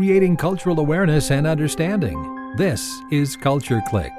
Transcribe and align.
creating 0.00 0.34
cultural 0.34 0.80
awareness 0.80 1.30
and 1.30 1.46
understanding. 1.46 2.16
This 2.56 2.90
is 3.10 3.36
Culture 3.36 3.82
Clique. 3.86 4.10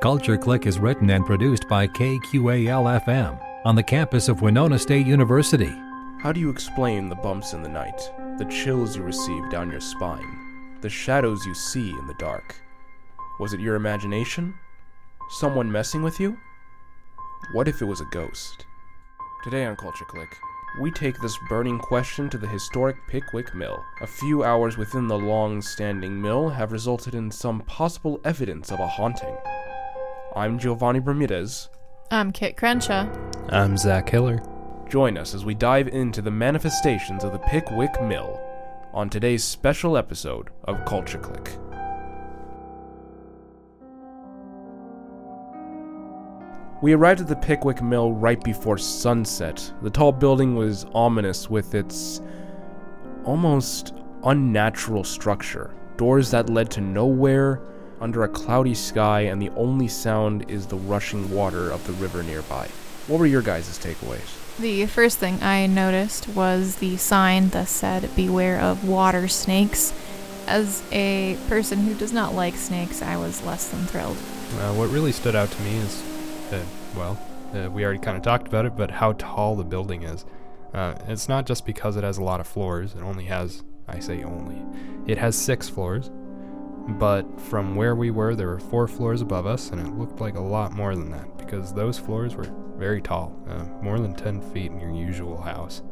Culture 0.00 0.38
Clique 0.38 0.64
is 0.64 0.78
written 0.78 1.10
and 1.10 1.26
produced 1.26 1.68
by 1.68 1.86
KQAL 1.88 3.04
FM 3.04 3.38
on 3.66 3.76
the 3.76 3.82
campus 3.82 4.30
of 4.30 4.40
Winona 4.40 4.78
State 4.78 5.06
University. 5.06 5.70
How 6.22 6.32
do 6.32 6.40
you 6.40 6.48
explain 6.48 7.10
the 7.10 7.16
bumps 7.16 7.52
in 7.52 7.62
the 7.62 7.68
night, 7.68 8.00
the 8.38 8.46
chills 8.46 8.96
you 8.96 9.02
receive 9.02 9.50
down 9.50 9.70
your 9.70 9.82
spine, 9.82 10.78
the 10.80 10.88
shadows 10.88 11.44
you 11.44 11.54
see 11.54 11.90
in 11.90 12.06
the 12.06 12.16
dark? 12.18 12.56
Was 13.38 13.52
it 13.52 13.60
your 13.60 13.74
imagination? 13.74 14.54
Someone 15.32 15.70
messing 15.70 16.02
with 16.02 16.18
you? 16.18 16.38
What 17.52 17.68
if 17.68 17.82
it 17.82 17.84
was 17.84 18.00
a 18.00 18.08
ghost? 18.10 18.64
Today 19.42 19.66
on 19.66 19.76
Culture 19.76 20.06
Clique, 20.06 20.38
we 20.80 20.90
take 20.90 21.20
this 21.20 21.38
burning 21.48 21.78
question 21.78 22.28
to 22.30 22.38
the 22.38 22.48
historic 22.48 22.96
Pickwick 23.06 23.54
Mill. 23.54 23.84
A 24.00 24.06
few 24.06 24.42
hours 24.42 24.76
within 24.76 25.06
the 25.06 25.18
long 25.18 25.62
standing 25.62 26.20
mill 26.20 26.48
have 26.48 26.72
resulted 26.72 27.14
in 27.14 27.30
some 27.30 27.60
possible 27.60 28.20
evidence 28.24 28.72
of 28.72 28.80
a 28.80 28.86
haunting. 28.86 29.36
I'm 30.34 30.58
Giovanni 30.58 30.98
Bermudez. 30.98 31.68
I'm 32.10 32.32
Kit 32.32 32.56
Crenshaw. 32.56 33.08
I'm 33.50 33.76
Zach 33.76 34.08
Hiller. 34.08 34.42
Join 34.88 35.16
us 35.16 35.34
as 35.34 35.44
we 35.44 35.54
dive 35.54 35.88
into 35.88 36.20
the 36.20 36.30
manifestations 36.30 37.22
of 37.22 37.32
the 37.32 37.38
Pickwick 37.38 38.02
Mill 38.02 38.40
on 38.92 39.08
today's 39.08 39.44
special 39.44 39.96
episode 39.96 40.50
of 40.64 40.84
Culture 40.84 41.18
Clique. 41.18 41.56
We 46.84 46.92
arrived 46.92 47.22
at 47.22 47.28
the 47.28 47.36
Pickwick 47.36 47.80
Mill 47.80 48.12
right 48.12 48.44
before 48.44 48.76
sunset. 48.76 49.72
The 49.80 49.88
tall 49.88 50.12
building 50.12 50.54
was 50.54 50.84
ominous 50.94 51.48
with 51.48 51.74
its 51.74 52.20
almost 53.24 53.94
unnatural 54.22 55.02
structure. 55.02 55.70
Doors 55.96 56.30
that 56.32 56.50
led 56.50 56.70
to 56.72 56.82
nowhere 56.82 57.62
under 58.02 58.24
a 58.24 58.28
cloudy 58.28 58.74
sky, 58.74 59.22
and 59.22 59.40
the 59.40 59.48
only 59.56 59.88
sound 59.88 60.50
is 60.50 60.66
the 60.66 60.76
rushing 60.76 61.30
water 61.30 61.70
of 61.70 61.86
the 61.86 61.94
river 61.94 62.22
nearby. 62.22 62.68
What 63.06 63.18
were 63.18 63.24
your 63.24 63.40
guys' 63.40 63.78
takeaways? 63.78 64.58
The 64.58 64.84
first 64.84 65.16
thing 65.16 65.42
I 65.42 65.66
noticed 65.66 66.28
was 66.28 66.76
the 66.76 66.98
sign 66.98 67.48
that 67.48 67.68
said, 67.68 68.14
Beware 68.14 68.60
of 68.60 68.86
water 68.86 69.26
snakes. 69.26 69.94
As 70.46 70.82
a 70.92 71.38
person 71.48 71.86
who 71.86 71.94
does 71.94 72.12
not 72.12 72.34
like 72.34 72.56
snakes, 72.56 73.00
I 73.00 73.16
was 73.16 73.42
less 73.42 73.70
than 73.70 73.86
thrilled. 73.86 74.18
Uh, 74.58 74.74
what 74.74 74.90
really 74.90 75.12
stood 75.12 75.34
out 75.34 75.50
to 75.50 75.62
me 75.62 75.76
is 75.76 76.13
that, 76.58 76.66
well, 76.96 77.18
uh, 77.54 77.70
we 77.70 77.84
already 77.84 77.98
kind 77.98 78.16
of 78.16 78.22
talked 78.22 78.46
about 78.46 78.66
it, 78.66 78.76
but 78.76 78.90
how 78.90 79.12
tall 79.14 79.56
the 79.56 79.64
building 79.64 80.02
is. 80.02 80.24
Uh, 80.72 80.94
it's 81.08 81.28
not 81.28 81.46
just 81.46 81.64
because 81.64 81.96
it 81.96 82.04
has 82.04 82.18
a 82.18 82.22
lot 82.22 82.40
of 82.40 82.46
floors, 82.46 82.94
it 82.94 83.02
only 83.02 83.24
has, 83.24 83.62
I 83.86 84.00
say 84.00 84.24
only, 84.24 84.60
it 85.06 85.18
has 85.18 85.36
six 85.36 85.68
floors. 85.68 86.10
But 86.86 87.40
from 87.40 87.76
where 87.76 87.94
we 87.94 88.10
were, 88.10 88.34
there 88.34 88.48
were 88.48 88.60
four 88.60 88.86
floors 88.86 89.22
above 89.22 89.46
us, 89.46 89.70
and 89.70 89.80
it 89.80 89.96
looked 89.98 90.20
like 90.20 90.34
a 90.34 90.40
lot 90.40 90.72
more 90.72 90.94
than 90.94 91.10
that 91.12 91.38
because 91.38 91.72
those 91.72 91.98
floors 91.98 92.34
were 92.34 92.50
very 92.76 93.00
tall, 93.00 93.34
uh, 93.48 93.64
more 93.82 93.98
than 93.98 94.14
10 94.14 94.40
feet 94.52 94.70
in 94.70 94.80
your 94.80 94.90
usual 94.90 95.40
house. 95.40 95.82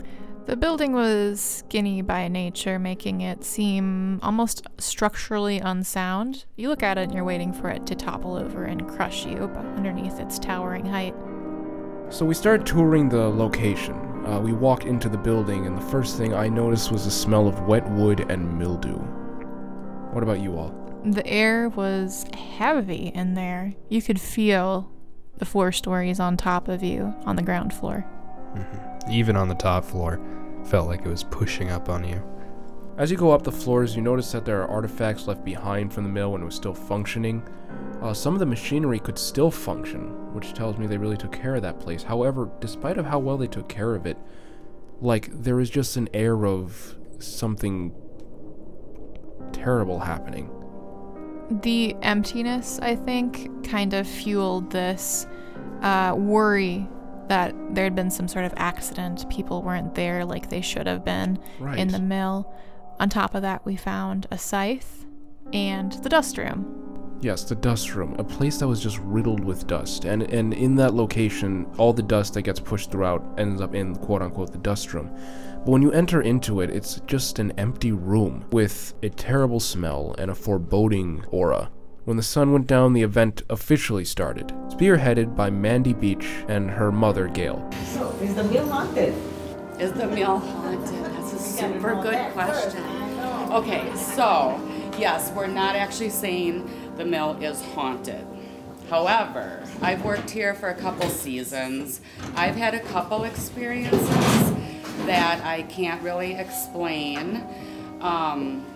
The 0.44 0.56
building 0.56 0.92
was 0.92 1.40
skinny 1.40 2.02
by 2.02 2.26
nature, 2.26 2.78
making 2.80 3.20
it 3.20 3.44
seem 3.44 4.18
almost 4.22 4.66
structurally 4.78 5.58
unsound. 5.58 6.46
You 6.56 6.68
look 6.68 6.82
at 6.82 6.98
it 6.98 7.02
and 7.02 7.14
you're 7.14 7.22
waiting 7.22 7.52
for 7.52 7.68
it 7.68 7.86
to 7.86 7.94
topple 7.94 8.34
over 8.34 8.64
and 8.64 8.88
crush 8.88 9.24
you 9.24 9.48
but 9.54 9.64
underneath 9.76 10.18
its 10.18 10.40
towering 10.40 10.84
height. 10.84 11.14
So 12.08 12.26
we 12.26 12.34
started 12.34 12.66
touring 12.66 13.08
the 13.08 13.28
location. 13.28 13.94
Uh, 14.26 14.40
we 14.40 14.52
walked 14.52 14.84
into 14.84 15.08
the 15.08 15.16
building, 15.16 15.66
and 15.66 15.76
the 15.76 15.86
first 15.86 16.16
thing 16.16 16.34
I 16.34 16.48
noticed 16.48 16.90
was 16.90 17.04
the 17.04 17.10
smell 17.10 17.46
of 17.46 17.60
wet 17.62 17.88
wood 17.92 18.26
and 18.28 18.58
mildew. 18.58 18.98
What 20.12 20.22
about 20.22 20.40
you 20.40 20.58
all? 20.58 20.74
The 21.04 21.26
air 21.26 21.68
was 21.68 22.26
heavy 22.34 23.12
in 23.14 23.34
there. 23.34 23.74
You 23.88 24.02
could 24.02 24.20
feel 24.20 24.90
the 25.38 25.44
four 25.44 25.72
stories 25.72 26.20
on 26.20 26.36
top 26.36 26.68
of 26.68 26.82
you 26.82 27.14
on 27.24 27.36
the 27.36 27.42
ground 27.42 27.72
floor. 27.72 28.04
Mm-hmm. 28.54 28.91
Even 29.08 29.36
on 29.36 29.48
the 29.48 29.54
top 29.54 29.84
floor, 29.84 30.20
felt 30.64 30.88
like 30.88 31.00
it 31.04 31.08
was 31.08 31.24
pushing 31.24 31.70
up 31.70 31.88
on 31.88 32.04
you. 32.04 32.22
As 32.98 33.10
you 33.10 33.16
go 33.16 33.30
up 33.30 33.42
the 33.42 33.50
floors, 33.50 33.96
you 33.96 34.02
notice 34.02 34.30
that 34.32 34.44
there 34.44 34.62
are 34.62 34.68
artifacts 34.68 35.26
left 35.26 35.44
behind 35.44 35.92
from 35.92 36.04
the 36.04 36.10
mill 36.10 36.32
when 36.32 36.42
it 36.42 36.44
was 36.44 36.54
still 36.54 36.74
functioning. 36.74 37.42
Uh, 38.02 38.12
some 38.12 38.34
of 38.34 38.40
the 38.40 38.46
machinery 38.46 38.98
could 38.98 39.18
still 39.18 39.50
function, 39.50 40.34
which 40.34 40.52
tells 40.52 40.76
me 40.76 40.86
they 40.86 40.98
really 40.98 41.16
took 41.16 41.32
care 41.32 41.54
of 41.54 41.62
that 41.62 41.80
place. 41.80 42.02
However, 42.02 42.50
despite 42.60 42.98
of 42.98 43.06
how 43.06 43.18
well 43.18 43.38
they 43.38 43.46
took 43.46 43.68
care 43.68 43.94
of 43.94 44.06
it, 44.06 44.18
like 45.00 45.30
there 45.32 45.58
is 45.58 45.70
just 45.70 45.96
an 45.96 46.08
air 46.12 46.46
of 46.46 46.96
something 47.18 47.94
terrible 49.52 49.98
happening. 49.98 50.50
The 51.62 51.96
emptiness, 52.02 52.78
I 52.80 52.96
think, 52.96 53.68
kind 53.68 53.94
of 53.94 54.06
fueled 54.06 54.70
this 54.70 55.26
uh, 55.80 56.14
worry 56.16 56.88
that 57.32 57.54
there 57.74 57.84
had 57.84 57.94
been 57.94 58.10
some 58.10 58.28
sort 58.28 58.44
of 58.44 58.52
accident. 58.58 59.26
People 59.30 59.62
weren't 59.62 59.94
there 59.94 60.22
like 60.22 60.50
they 60.50 60.60
should 60.60 60.86
have 60.86 61.02
been 61.02 61.38
Right. 61.58 61.78
in 61.78 61.88
the 61.88 61.98
mill. 61.98 62.52
On 63.00 63.08
top 63.08 63.34
of 63.34 63.40
that, 63.40 63.64
we 63.64 63.74
found 63.74 64.26
a 64.30 64.36
scythe 64.36 65.06
and 65.50 65.92
the 66.02 66.10
dust 66.10 66.36
room. 66.36 66.66
Yes, 67.22 67.44
the 67.44 67.54
dust 67.54 67.94
room, 67.94 68.14
a 68.18 68.24
place 68.24 68.58
that 68.58 68.68
was 68.68 68.80
just 68.82 68.98
riddled 68.98 69.42
with 69.42 69.66
dust. 69.66 70.04
And 70.04 70.24
and 70.24 70.52
in 70.52 70.74
that 70.76 70.92
location, 70.92 71.64
all 71.78 71.94
the 71.94 72.02
dust 72.02 72.34
that 72.34 72.42
gets 72.42 72.60
pushed 72.60 72.90
throughout 72.90 73.24
ends 73.38 73.62
up 73.62 73.74
in 73.74 73.96
quote 73.96 74.20
unquote 74.20 74.52
the 74.52 74.58
dust 74.58 74.92
room. 74.92 75.10
But 75.64 75.68
when 75.70 75.80
you 75.80 75.90
enter 75.92 76.20
into 76.20 76.60
it, 76.60 76.68
it's 76.68 77.00
just 77.06 77.38
an 77.38 77.52
empty 77.56 77.92
room 77.92 78.44
with 78.52 78.92
a 79.02 79.08
terrible 79.08 79.60
smell 79.60 80.14
and 80.18 80.30
a 80.30 80.34
foreboding 80.34 81.24
aura. 81.30 81.70
When 82.04 82.16
the 82.16 82.22
sun 82.24 82.52
went 82.52 82.66
down, 82.66 82.94
the 82.94 83.02
event 83.02 83.42
officially 83.48 84.04
started, 84.04 84.48
spearheaded 84.70 85.36
by 85.36 85.50
Mandy 85.50 85.92
Beach 85.92 86.26
and 86.48 86.68
her 86.68 86.90
mother, 86.90 87.28
Gail. 87.28 87.70
So, 87.84 88.10
is 88.20 88.34
the 88.34 88.42
mill 88.42 88.68
haunted? 88.68 89.14
Is 89.78 89.92
the 89.92 90.08
mill 90.08 90.40
haunted? 90.40 91.04
That's 91.04 91.32
a 91.32 91.38
super 91.38 91.94
good 92.02 92.32
question. 92.32 92.82
Okay, 93.52 93.94
so 93.94 94.60
yes, 94.98 95.30
we're 95.30 95.46
not 95.46 95.76
actually 95.76 96.10
saying 96.10 96.68
the 96.96 97.04
mill 97.04 97.40
is 97.40 97.62
haunted. 97.66 98.26
However, 98.90 99.64
I've 99.80 100.04
worked 100.04 100.28
here 100.28 100.54
for 100.54 100.70
a 100.70 100.74
couple 100.74 101.08
seasons. 101.08 102.00
I've 102.34 102.56
had 102.56 102.74
a 102.74 102.80
couple 102.80 103.22
experiences 103.22 104.08
that 105.06 105.40
I 105.44 105.62
can't 105.62 106.02
really 106.02 106.34
explain. 106.34 107.46
Um, 108.00 108.66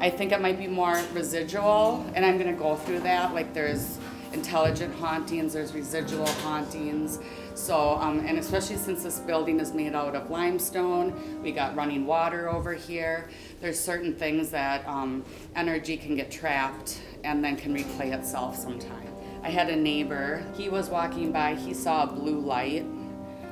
I 0.00 0.10
think 0.10 0.32
it 0.32 0.40
might 0.40 0.58
be 0.58 0.66
more 0.66 1.00
residual, 1.12 2.04
and 2.14 2.24
I'm 2.24 2.38
to 2.38 2.52
go 2.52 2.76
through 2.76 3.00
that. 3.00 3.34
Like 3.34 3.54
there's 3.54 3.98
intelligent 4.32 4.94
hauntings, 4.96 5.52
there's 5.52 5.72
residual 5.72 6.26
hauntings. 6.26 7.20
So, 7.54 7.94
um, 7.94 8.18
and 8.26 8.38
especially 8.38 8.76
since 8.76 9.04
this 9.04 9.20
building 9.20 9.60
is 9.60 9.72
made 9.72 9.94
out 9.94 10.16
of 10.16 10.28
limestone, 10.28 11.40
we 11.42 11.52
got 11.52 11.76
running 11.76 12.04
water 12.04 12.50
over 12.50 12.74
here. 12.74 13.30
There's 13.60 13.78
certain 13.78 14.14
things 14.14 14.50
that 14.50 14.86
um, 14.88 15.24
energy 15.54 15.96
can 15.96 16.16
get 16.16 16.30
trapped 16.30 17.00
and 17.22 17.42
then 17.42 17.56
can 17.56 17.74
replay 17.74 18.12
itself 18.12 18.56
sometime. 18.56 19.08
I 19.42 19.50
had 19.50 19.70
a 19.70 19.76
neighbor, 19.76 20.44
he 20.56 20.68
was 20.68 20.88
walking 20.88 21.30
by, 21.30 21.54
he 21.54 21.72
saw 21.72 22.02
a 22.02 22.06
blue 22.06 22.40
light, 22.40 22.84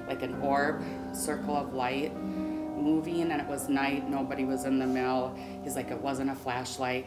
like 0.08 0.22
an 0.22 0.34
orb, 0.42 0.82
circle 1.14 1.56
of 1.56 1.74
light 1.74 2.12
moving, 2.82 3.30
and 3.30 3.40
it 3.40 3.46
was 3.46 3.68
night, 3.68 4.08
nobody 4.08 4.44
was 4.44 4.64
in 4.64 4.78
the 4.78 4.86
mill. 4.86 5.38
He's 5.62 5.76
like, 5.76 5.90
it 5.90 6.00
wasn't 6.00 6.30
a 6.30 6.34
flashlight. 6.34 7.06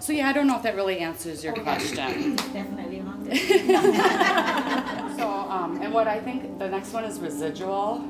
So, 0.00 0.12
yeah, 0.12 0.28
I 0.28 0.32
don't 0.32 0.46
know 0.46 0.56
if 0.56 0.62
that 0.62 0.74
really 0.74 0.98
answers 0.98 1.42
your 1.44 1.54
question. 1.54 2.36
Definitely 2.52 2.98
haunted. 2.98 3.38
So, 5.16 5.28
um, 5.28 5.80
and 5.80 5.94
what 5.94 6.08
I 6.08 6.18
think 6.18 6.58
the 6.58 6.68
next 6.68 6.92
one 6.92 7.04
is 7.04 7.20
residual, 7.20 8.00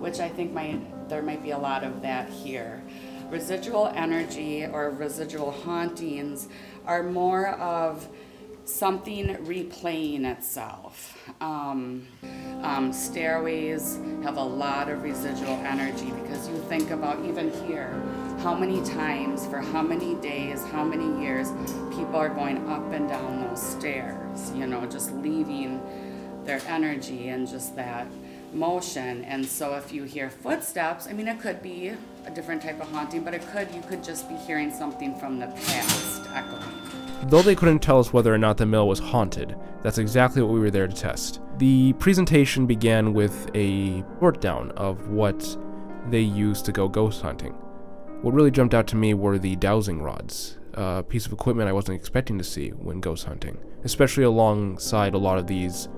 which 0.00 0.20
I 0.20 0.28
think 0.28 0.52
might 0.52 0.80
there 1.08 1.22
might 1.22 1.42
be 1.42 1.50
a 1.50 1.58
lot 1.58 1.84
of 1.84 2.02
that 2.02 2.30
here. 2.30 2.82
Residual 3.30 3.88
energy 3.94 4.64
or 4.64 4.90
residual 4.90 5.50
hauntings 5.50 6.48
are 6.86 7.02
more 7.02 7.48
of 7.48 8.08
something 8.64 9.28
replaying 9.44 10.24
itself. 10.24 11.30
Um, 11.40 12.06
um, 12.62 12.92
stairways 12.92 14.00
have 14.22 14.36
a 14.36 14.42
lot 14.42 14.88
of 14.88 15.02
residual 15.02 15.54
energy 15.64 16.10
because 16.22 16.48
you 16.48 16.56
think 16.68 16.90
about 16.90 17.24
even 17.24 17.52
here, 17.66 18.00
how 18.38 18.54
many 18.54 18.82
times 18.84 19.46
for 19.46 19.60
how 19.60 19.82
many 19.82 20.14
days, 20.16 20.62
how 20.66 20.84
many 20.84 21.22
years 21.22 21.50
people 21.90 22.16
are 22.16 22.28
going 22.28 22.68
up 22.68 22.92
and 22.92 23.08
down 23.08 23.40
those 23.40 23.60
stairs, 23.60 24.52
you 24.54 24.66
know, 24.66 24.84
just 24.86 25.12
leaving 25.12 25.80
their 26.44 26.60
energy 26.68 27.28
and 27.28 27.48
just 27.48 27.74
that 27.76 28.06
motion. 28.52 29.24
And 29.24 29.44
so 29.44 29.74
if 29.74 29.92
you 29.92 30.04
hear 30.04 30.30
footsteps, 30.30 31.06
I 31.08 31.12
mean, 31.12 31.28
it 31.28 31.40
could 31.40 31.62
be 31.62 31.92
a 32.24 32.30
different 32.30 32.62
type 32.62 32.80
of 32.80 32.90
haunting, 32.90 33.24
but 33.24 33.34
it 33.34 33.46
could, 33.48 33.72
you 33.74 33.82
could 33.82 34.02
just 34.02 34.28
be 34.28 34.36
hearing 34.36 34.72
something 34.72 35.18
from 35.18 35.38
the 35.38 35.46
past 35.46 36.22
echoing. 36.34 36.62
Though 37.28 37.42
they 37.42 37.54
couldn't 37.54 37.80
tell 37.80 37.98
us 37.98 38.12
whether 38.12 38.32
or 38.32 38.38
not 38.38 38.56
the 38.58 38.66
mill 38.66 38.86
was 38.86 38.98
haunted, 38.98 39.56
that's 39.82 39.98
exactly 39.98 40.42
what 40.42 40.52
we 40.52 40.60
were 40.60 40.70
there 40.70 40.86
to 40.86 40.94
test. 40.94 41.40
The 41.58 41.94
presentation 41.94 42.66
began 42.66 43.14
with 43.14 43.50
a 43.54 44.02
report 44.02 44.40
down 44.40 44.70
of 44.72 45.08
what 45.08 45.56
they 46.10 46.20
used 46.20 46.64
to 46.66 46.72
go 46.72 46.88
ghost 46.88 47.22
hunting. 47.22 47.54
What 48.22 48.34
really 48.34 48.50
jumped 48.50 48.74
out 48.74 48.86
to 48.88 48.96
me 48.96 49.14
were 49.14 49.38
the 49.38 49.56
dowsing 49.56 50.02
rods, 50.02 50.58
a 50.74 51.02
piece 51.02 51.26
of 51.26 51.32
equipment 51.32 51.68
I 51.68 51.72
wasn't 51.72 51.98
expecting 51.98 52.38
to 52.38 52.44
see 52.44 52.70
when 52.70 53.00
ghost 53.00 53.24
hunting, 53.24 53.58
especially 53.84 54.24
alongside 54.24 55.14
a 55.14 55.18
lot 55.18 55.38
of 55.38 55.46
these 55.46 55.88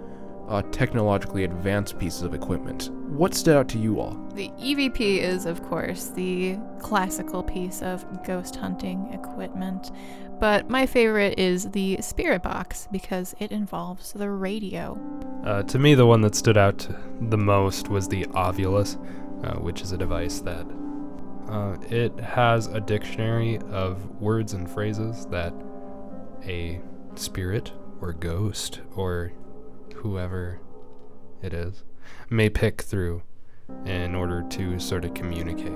uh, 0.48 0.62
technologically 0.72 1.44
advanced 1.44 1.98
pieces 1.98 2.22
of 2.22 2.34
equipment. 2.34 2.90
What 3.10 3.34
stood 3.34 3.56
out 3.56 3.68
to 3.70 3.78
you 3.78 4.00
all? 4.00 4.14
The 4.34 4.48
EVP 4.58 5.18
is, 5.18 5.46
of 5.46 5.62
course, 5.62 6.08
the 6.08 6.58
classical 6.80 7.42
piece 7.42 7.82
of 7.82 8.04
ghost 8.24 8.56
hunting 8.56 9.10
equipment. 9.12 9.90
But 10.40 10.70
my 10.70 10.86
favorite 10.86 11.38
is 11.38 11.70
the 11.70 12.00
spirit 12.00 12.42
box 12.42 12.88
because 12.90 13.34
it 13.40 13.52
involves 13.52 14.12
the 14.12 14.30
radio. 14.30 14.98
Uh, 15.44 15.62
to 15.64 15.78
me, 15.78 15.94
the 15.94 16.06
one 16.06 16.20
that 16.22 16.34
stood 16.34 16.56
out 16.56 16.88
the 17.20 17.38
most 17.38 17.88
was 17.88 18.08
the 18.08 18.24
Ovilus, 18.26 18.96
uh, 19.44 19.58
which 19.60 19.82
is 19.82 19.92
a 19.92 19.98
device 19.98 20.40
that 20.40 20.66
uh, 21.48 21.76
it 21.90 22.18
has 22.20 22.66
a 22.66 22.80
dictionary 22.80 23.58
of 23.70 24.20
words 24.20 24.52
and 24.52 24.70
phrases 24.70 25.26
that 25.26 25.52
a 26.44 26.80
spirit 27.14 27.72
or 28.00 28.12
ghost 28.12 28.80
or 28.94 29.32
whoever 29.96 30.60
it 31.42 31.52
is 31.52 31.84
may 32.30 32.48
pick 32.48 32.82
through 32.82 33.22
in 33.84 34.14
order 34.14 34.42
to 34.50 34.78
sort 34.78 35.04
of 35.04 35.14
communicate. 35.14 35.72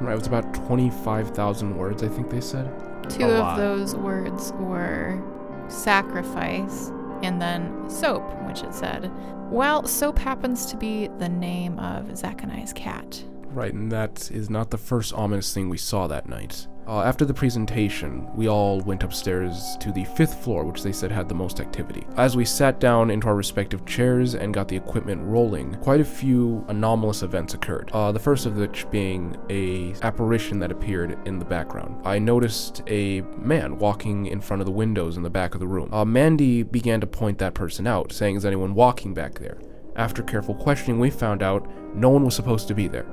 Right, 0.00 0.12
it 0.12 0.18
was 0.18 0.26
about 0.26 0.52
25,000 0.54 1.76
words, 1.76 2.02
I 2.02 2.08
think 2.08 2.30
they 2.30 2.40
said. 2.40 2.70
Two 3.08 3.24
A 3.24 3.30
of 3.32 3.38
lot. 3.38 3.56
those 3.56 3.94
words 3.94 4.52
were 4.54 5.22
sacrifice 5.68 6.90
and 7.22 7.40
then 7.40 7.88
soap, 7.88 8.22
which 8.46 8.62
it 8.62 8.74
said. 8.74 9.10
Well, 9.50 9.86
soap 9.86 10.18
happens 10.18 10.66
to 10.66 10.76
be 10.76 11.08
the 11.18 11.28
name 11.28 11.78
of 11.78 12.16
Zachariah's 12.16 12.72
cat. 12.72 13.22
Right, 13.54 13.72
and 13.72 13.90
that 13.92 14.30
is 14.32 14.50
not 14.50 14.70
the 14.70 14.78
first 14.78 15.14
ominous 15.14 15.54
thing 15.54 15.68
we 15.68 15.78
saw 15.78 16.08
that 16.08 16.28
night. 16.28 16.66
Uh, 16.88 17.02
after 17.02 17.24
the 17.24 17.32
presentation, 17.32 18.28
we 18.34 18.48
all 18.48 18.80
went 18.80 19.04
upstairs 19.04 19.76
to 19.80 19.92
the 19.92 20.04
fifth 20.04 20.42
floor, 20.42 20.64
which 20.64 20.82
they 20.82 20.92
said 20.92 21.10
had 21.10 21.28
the 21.28 21.34
most 21.34 21.60
activity. 21.60 22.04
As 22.16 22.36
we 22.36 22.44
sat 22.44 22.80
down 22.80 23.10
into 23.10 23.28
our 23.28 23.36
respective 23.36 23.86
chairs 23.86 24.34
and 24.34 24.52
got 24.52 24.66
the 24.66 24.76
equipment 24.76 25.22
rolling, 25.24 25.76
quite 25.76 26.00
a 26.00 26.04
few 26.04 26.64
anomalous 26.68 27.22
events 27.22 27.54
occurred. 27.54 27.90
Uh, 27.94 28.10
the 28.10 28.18
first 28.18 28.44
of 28.44 28.56
which 28.56 28.90
being 28.90 29.36
a 29.48 29.94
apparition 30.02 30.58
that 30.58 30.72
appeared 30.72 31.16
in 31.24 31.38
the 31.38 31.44
background. 31.44 32.04
I 32.04 32.18
noticed 32.18 32.82
a 32.88 33.22
man 33.38 33.78
walking 33.78 34.26
in 34.26 34.40
front 34.40 34.60
of 34.60 34.66
the 34.66 34.72
windows 34.72 35.16
in 35.16 35.22
the 35.22 35.30
back 35.30 35.54
of 35.54 35.60
the 35.60 35.68
room. 35.68 35.88
Uh, 35.94 36.04
Mandy 36.04 36.64
began 36.64 37.00
to 37.00 37.06
point 37.06 37.38
that 37.38 37.54
person 37.54 37.86
out, 37.86 38.12
saying, 38.12 38.34
"Is 38.36 38.44
anyone 38.44 38.74
walking 38.74 39.14
back 39.14 39.38
there?" 39.38 39.58
After 39.96 40.22
careful 40.24 40.56
questioning, 40.56 40.98
we 40.98 41.08
found 41.08 41.40
out 41.42 41.66
no 41.94 42.10
one 42.10 42.24
was 42.24 42.34
supposed 42.34 42.66
to 42.68 42.74
be 42.74 42.88
there. 42.88 43.06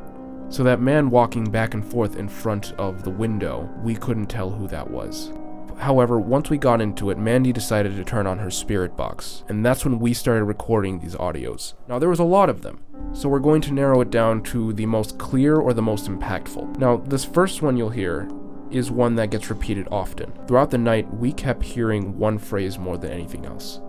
So 0.51 0.63
that 0.65 0.81
man 0.81 1.09
walking 1.09 1.50
back 1.50 1.74
and 1.74 1.83
forth 1.83 2.18
in 2.18 2.27
front 2.27 2.74
of 2.74 3.03
the 3.03 3.09
window, 3.09 3.69
we 3.81 3.95
couldn't 3.95 4.25
tell 4.25 4.50
who 4.50 4.68
that 4.68 4.92
was. 4.92 5.31
However, 5.77 6.19
once 6.19 6.50
we 6.50 6.57
got 6.57 6.81
into 6.81 7.09
it, 7.09 7.18
Mandy 7.18 7.53
decided 7.53 7.95
to 7.95 8.03
turn 8.03 8.27
on 8.27 8.38
her 8.38 8.51
spirit 8.51 8.98
box, 8.98 9.45
and 9.48 9.65
that's 9.65 9.86
when 9.86 9.98
we 9.98 10.13
started 10.13 10.44
recording 10.44 11.00
these 11.00 11.15
audios. 11.15 11.74
Now, 11.88 12.00
there 12.00 12.09
was 12.09 12.19
a 12.19 12.25
lot 12.25 12.50
of 12.50 12.63
them, 12.63 12.83
so 13.13 13.30
we're 13.30 13.39
going 13.39 13.62
to 13.62 13.74
narrow 13.74 14.01
it 14.01 14.12
down 14.12 14.44
to 14.44 14.74
the 14.74 14.86
most 14.86 15.18
clear 15.18 15.56
or 15.56 15.74
the 15.74 15.81
most 15.81 16.06
impactful. 16.06 16.77
Now, 16.77 16.97
this 16.97 17.24
first 17.24 17.62
one 17.62 17.77
you'll 17.77 17.89
hear 17.89 18.30
is 18.69 18.92
one 18.92 19.15
that 19.15 19.31
gets 19.31 19.50
repeated 19.50 19.88
often. 19.89 20.33
Throughout 20.47 20.69
the 20.69 20.77
night, 20.77 21.12
we 21.13 21.31
kept 21.31 21.63
hearing 21.63 22.18
one 22.19 22.38
phrase 22.38 22.77
more 22.77 22.97
than 22.97 23.12
anything 23.12 23.45
else 23.45 23.80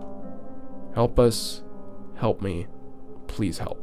Help 0.95 1.19
us, 1.19 1.61
help 2.15 2.41
me, 2.41 2.67
please 3.27 3.57
help. 3.57 3.82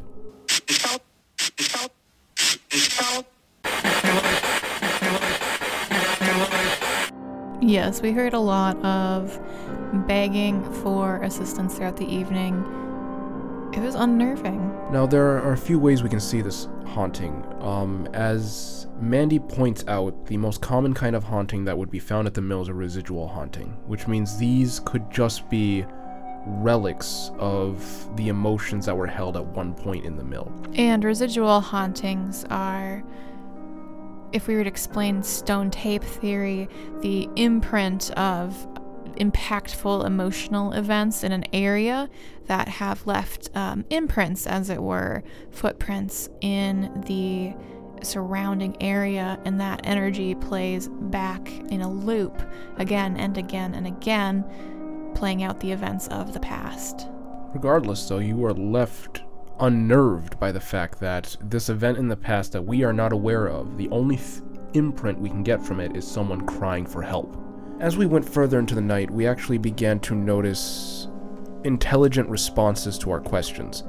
Yes, 7.71 8.03
we 8.03 8.11
heard 8.11 8.35
a 8.35 8.39
lot 8.41 8.77
of 8.85 9.39
begging 10.09 10.61
for 10.83 11.23
assistance 11.23 11.77
throughout 11.77 11.97
the 11.97 12.05
evening. 12.05 12.57
It 13.73 13.79
was 13.79 13.95
unnerving. 13.95 14.59
Now, 14.91 15.07
there 15.07 15.39
are 15.39 15.53
a 15.53 15.57
few 15.57 15.79
ways 15.79 16.03
we 16.03 16.09
can 16.09 16.19
see 16.19 16.43
this 16.43 16.67
haunting. 16.85 17.45
Um, 17.61 18.09
as 18.13 18.89
Mandy 18.99 19.39
points 19.39 19.85
out, 19.87 20.27
the 20.27 20.37
most 20.37 20.61
common 20.61 20.95
kind 20.95 21.15
of 21.15 21.23
haunting 21.23 21.65
that 21.67 21.79
would 21.79 21.93
be 21.93 22.01
found 22.01 22.27
at 22.27 22.35
the 22.35 22.41
mill 22.41 22.61
is 22.61 22.67
a 22.67 22.75
residual 22.75 23.29
haunting, 23.29 23.77
which 23.87 24.09
means 24.09 24.37
these 24.37 24.81
could 24.85 25.09
just 25.09 25.49
be 25.49 25.87
relics 26.47 27.31
of 27.39 28.11
the 28.17 28.31
emotions 28.31 28.85
that 28.87 28.97
were 28.97 29.07
held 29.07 29.37
at 29.37 29.47
one 29.47 29.75
point 29.75 30.05
in 30.05 30.17
the 30.17 30.25
mill. 30.25 30.53
And 30.75 31.05
residual 31.05 31.61
hauntings 31.61 32.45
are, 32.51 33.05
if 34.33 34.47
we 34.47 34.55
were 34.55 34.65
to 34.65 34.69
explain 34.69 35.23
stone 35.23 35.71
tape 35.71 36.05
theory, 36.05 36.69
the 37.01 37.29
imprint 37.37 38.11
of 38.13 38.67
impactful 39.17 40.07
emotional 40.07 40.73
events 40.73 41.25
in 41.25 41.33
an 41.33 41.45
area 41.53 42.09
that 42.47 42.69
have 42.69 43.07
left 43.07 43.51
um, 43.55 43.85
imprints, 43.91 44.47
as 44.47 44.71
it 44.71 44.83
were, 44.83 45.23
footprints 45.51 46.29
in 46.41 47.03
the 47.07 47.55
surrounding 48.03 48.77
area, 48.83 49.39
and 49.45 49.61
that 49.61 49.81
energy 49.85 50.35
plays 50.35 50.89
back 50.89 51.51
in 51.71 51.83
a 51.83 51.91
loop 51.91 52.43
again 52.79 53.17
and 53.17 53.37
again 53.37 53.75
and 53.75 53.87
again, 53.87 54.45
playing 55.15 55.43
out 55.43 55.61
the 55.61 55.71
events 55.71 56.09
of 56.09 56.33
the 56.33 56.41
past. 56.41 57.09
Regardless, 57.53 58.09
though, 58.09 58.19
you 58.19 58.45
are 58.45 58.55
left 58.55 59.23
unnerved 59.61 60.39
by 60.41 60.51
the 60.51 60.61
fact 60.61 60.99
that 61.01 61.37
this 61.43 61.69
event 61.69 61.99
in 61.99 62.09
the 62.09 62.17
past 62.17 62.53
that 62.53 62.63
we 62.63 62.83
are 62.83 62.93
not 62.93 63.13
aware 63.13 63.47
of, 63.47 63.77
the 63.77 63.89
only 63.91 64.17
th- 64.17 64.43
imprint 64.75 65.19
we 65.19 65.29
can 65.29 65.43
get 65.43 65.65
from 65.65 65.81
it 65.81 65.97
is 65.97 66.07
someone 66.07 66.47
crying 66.47 66.87
for 66.87 67.03
help. 67.03 67.37
As 67.79 67.97
we 67.97 68.07
went 68.07 68.29
further 68.29 68.59
into 68.59 68.75
the 68.75 68.81
night, 68.81 69.11
we 69.11 69.27
actually 69.27 69.59
began 69.59 70.01
to 70.01 70.15
notice 70.15 71.09
intelligent 71.65 72.29
responses 72.29 72.99
to 72.99 73.11
our 73.11 73.21
questions. 73.21 73.85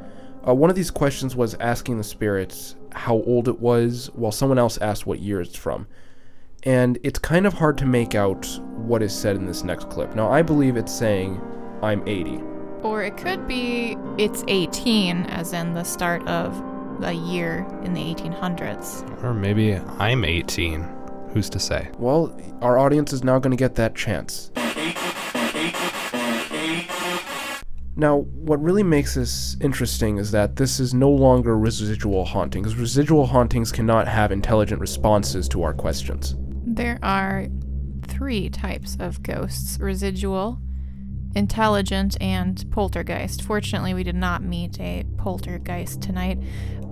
Uh, 0.48 0.54
one 0.54 0.70
of 0.70 0.76
these 0.76 0.92
questions 0.92 1.36
was 1.36 1.56
asking 1.56 1.98
the 1.98 2.04
spirits 2.04 2.76
how 2.94 3.16
old 3.16 3.48
it 3.48 3.60
was, 3.60 4.10
while 4.14 4.32
someone 4.32 4.60
else 4.60 4.78
asked 4.80 5.06
what 5.06 5.20
year 5.20 5.42
it's 5.42 5.56
from. 5.56 5.88
And 6.64 7.00
it's 7.04 7.20
kind 7.20 7.46
of 7.46 7.54
hard 7.54 7.78
to 7.80 7.86
make 7.86 8.16
out 8.16 8.46
what 8.76 9.02
is 9.02 9.14
said 9.14 9.36
in 9.36 9.46
this 9.46 9.64
next 9.64 9.90
clip. 9.90 10.16
Now, 10.16 10.32
I 10.32 10.42
believe 10.42 10.78
it's 10.78 10.94
saying, 10.94 11.40
I'm 11.82 12.08
80. 12.08 12.51
Or 12.84 13.04
it 13.04 13.16
could 13.18 13.48
be 13.48 13.96
it's 14.18 14.44
18, 14.48 15.26
as 15.28 15.54
in 15.54 15.74
the 15.74 15.84
start 15.84 16.28
of 16.28 16.60
a 17.04 17.14
year 17.14 17.66
in 17.84 17.94
the 17.94 18.02
1800s. 18.02 19.24
Or 19.24 19.34
maybe 19.34 19.76
I'm 19.76 20.26
18. 20.26 20.88
Who's 21.34 21.50
to 21.52 21.60
say? 21.60 21.90
Well, 21.98 22.36
our 22.62 22.78
audience 22.78 23.14
is 23.14 23.24
now 23.24 23.40
going 23.40 23.52
to 23.52 23.58
get 23.58 23.76
that 23.76 23.96
chance. 23.96 24.52
Now, 27.96 28.20
what 28.20 28.62
really 28.62 28.84
makes 28.84 29.16
this 29.16 29.58
interesting 29.62 30.18
is 30.18 30.32
that 30.32 30.56
this 30.56 30.80
is 30.80 30.94
no 30.94 31.10
longer 31.10 31.58
residual 31.58 32.26
haunting, 32.26 32.64
because 32.64 32.78
residual 32.78 33.28
hauntings 33.28 33.72
cannot 33.72 34.08
have 34.08 34.32
intelligent 34.32 34.82
responses 34.82 35.48
to 35.50 35.62
our 35.62 35.74
questions. 35.74 36.36
There 36.66 36.98
are 37.04 37.46
three 38.08 38.50
types 38.50 38.98
of 39.00 39.22
ghosts 39.22 39.80
residual, 39.80 40.60
intelligent, 41.36 42.18
and 42.22 42.64
poltergeist. 42.72 43.42
Fortunately, 43.42 43.94
we 43.94 44.04
did 44.04 44.16
not 44.16 44.44
meet 44.44 44.80
a 44.80 45.06
poltergeist 45.18 46.02
tonight, 46.02 46.40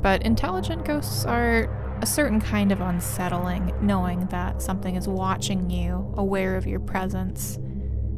but 0.01 0.23
intelligent 0.23 0.85
ghosts 0.85 1.25
are 1.25 1.69
a 2.01 2.05
certain 2.05 2.39
kind 2.39 2.71
of 2.71 2.79
unsettling, 2.81 3.73
knowing 3.81 4.25
that 4.27 4.61
something 4.61 4.95
is 4.95 5.07
watching 5.07 5.69
you, 5.69 6.13
aware 6.17 6.55
of 6.55 6.65
your 6.65 6.79
presence. 6.79 7.57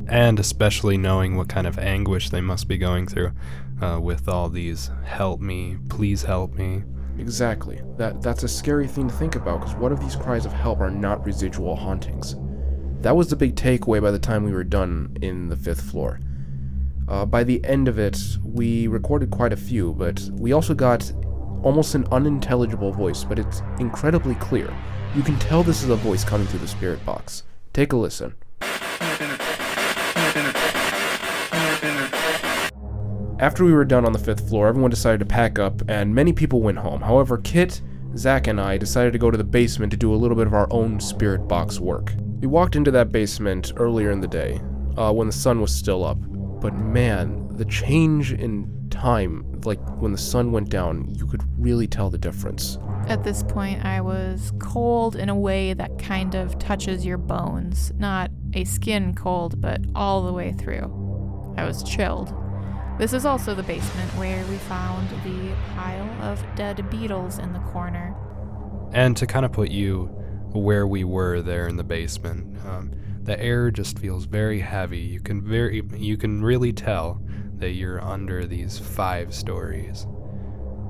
And 0.08 0.40
especially 0.40 0.98
knowing 0.98 1.38
what 1.38 1.48
kind 1.48 1.66
of 1.66 1.80
anguish 1.80 2.30
they 2.30 2.42
must 2.42 2.68
be 2.68 2.78
going 2.78 3.08
through 3.08 3.32
uh, 3.82 4.00
with 4.02 4.28
all 4.28 4.50
these 4.50 4.92
help 5.04 5.40
me, 5.42 5.78
please 5.90 6.24
help 6.24 6.54
me. 6.54 6.84
Exactly. 7.18 7.82
That 7.98 8.22
that's 8.22 8.44
a 8.44 8.48
scary 8.48 8.88
thing 8.88 9.08
to 9.08 9.14
think 9.14 9.36
about 9.36 9.62
because 9.62 9.76
what 9.76 9.92
if 9.92 10.00
these 10.00 10.16
cries 10.16 10.46
of 10.46 10.54
help 10.54 10.80
are 10.80 10.90
not 10.90 11.26
residual 11.26 11.76
hauntings? 11.76 12.36
That 13.02 13.16
was 13.16 13.30
the 13.30 13.36
big 13.36 13.56
takeaway 13.56 14.00
by 14.00 14.12
the 14.12 14.20
time 14.20 14.44
we 14.44 14.52
were 14.52 14.64
done 14.64 15.18
in 15.24 15.50
the 15.50 15.56
fifth 15.56 15.82
floor. 15.82 16.20
Uh, 17.08 17.26
by 17.26 17.44
the 17.44 17.64
end 17.66 17.88
of 17.88 17.98
it, 17.98 18.16
we 18.44 18.86
recorded 18.86 19.32
quite 19.32 19.52
a 19.52 19.58
few, 19.58 19.94
but 19.94 20.22
we 20.34 20.54
also 20.54 20.76
got 20.76 21.12
almost 21.64 21.96
an 21.96 22.06
unintelligible 22.12 22.92
voice, 22.92 23.24
but 23.24 23.40
it's 23.40 23.64
incredibly 23.80 24.36
clear. 24.36 24.72
You 25.16 25.24
can 25.24 25.38
tell 25.40 25.64
this 25.64 25.82
is 25.82 25.90
a 25.90 25.96
voice 25.96 26.24
coming 26.24 26.46
through 26.46 26.60
the 26.60 26.68
spirit 26.68 27.04
box. 27.04 27.42
Take 27.74 27.92
a 27.94 27.98
listen. 27.98 28.36
After 33.40 33.66
we 33.66 33.74
were 33.74 33.84
done 33.84 34.06
on 34.06 34.14
the 34.14 34.20
fifth 34.20 34.48
floor, 34.48 34.68
everyone 34.68 34.92
decided 34.92 35.20
to 35.22 35.26
pack 35.26 35.58
up, 35.58 35.82
and 35.90 36.14
many 36.14 36.34
people 36.34 36.62
went 36.62 36.78
home. 36.78 37.02
However, 37.02 37.40
Kit, 37.40 37.82
Zach, 38.16 38.46
and 38.46 38.62
I 38.62 38.78
decided 38.78 39.12
to 39.14 39.20
go 39.20 39.32
to 39.32 39.38
the 39.38 39.44
basement 39.44 39.90
to 39.90 39.98
do 39.98 40.14
a 40.14 40.16
little 40.16 40.38
bit 40.38 40.46
of 40.46 40.54
our 40.54 40.68
own 40.70 41.00
spirit 41.00 41.48
box 41.48 41.80
work. 41.80 42.14
We 42.42 42.48
walked 42.48 42.76
into 42.76 42.90
that 42.90 43.12
basement 43.12 43.72
earlier 43.76 44.10
in 44.10 44.20
the 44.20 44.28
day, 44.28 44.60
uh, 44.98 45.14
when 45.14 45.28
the 45.28 45.34
sun 45.34 45.62
was 45.62 45.72
still 45.72 46.04
up, 46.04 46.18
but 46.60 46.74
man, 46.74 47.48
the 47.56 47.66
change 47.66 48.34
in 48.34 48.90
time, 48.90 49.62
like 49.64 49.80
when 50.02 50.12
the 50.12 50.18
sun 50.18 50.52
went 50.52 50.70
down, 50.70 51.14
you 51.14 51.28
could 51.28 51.44
really 51.60 51.86
tell 51.86 52.10
the 52.10 52.18
difference. 52.18 52.80
At 53.06 53.24
this 53.24 53.44
point, 53.44 53.86
I 53.86 54.02
was 54.02 54.54
cold 54.58 55.16
in 55.16 55.30
a 55.30 55.36
way 55.36 55.74
that 55.74 56.00
kind 56.00 56.34
of 56.34 56.58
touches 56.58 57.06
your 57.06 57.20
bones. 57.20 57.94
Not 58.00 58.32
a 58.56 58.64
skin 58.64 59.14
cold, 59.14 59.62
but 59.62 59.80
all 59.94 60.26
the 60.26 60.34
way 60.34 60.52
through. 60.52 61.54
I 61.58 61.66
was 61.66 61.84
chilled. 61.84 62.34
This 62.98 63.14
is 63.14 63.24
also 63.24 63.54
the 63.54 63.62
basement 63.62 64.10
where 64.16 64.44
we 64.46 64.58
found 64.58 65.08
the 65.24 65.56
pile 65.76 66.24
of 66.24 66.44
dead 66.56 66.90
beetles 66.90 67.38
in 67.38 67.54
the 67.54 67.60
corner. 67.60 68.16
And 68.94 69.16
to 69.18 69.28
kind 69.28 69.46
of 69.46 69.52
put 69.52 69.70
you 69.70 70.10
where 70.54 70.88
we 70.88 71.04
were 71.04 71.42
there 71.42 71.68
in 71.68 71.78
the 71.78 71.84
basement, 71.84 72.58
um, 72.66 72.92
the 73.24 73.40
air 73.40 73.72
just 73.72 74.00
feels 74.00 74.26
very 74.26 74.60
heavy. 74.60 75.00
You 75.00 75.20
can 75.20 75.42
very 75.42 75.84
you 75.96 76.18
can 76.18 76.44
really 76.44 76.74
tell 76.74 77.22
that 77.58 77.72
you're 77.72 78.04
under 78.04 78.46
these 78.46 78.80
five 78.80 79.34
stories. 79.34 80.08